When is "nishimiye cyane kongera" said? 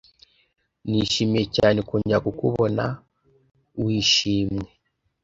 0.89-2.23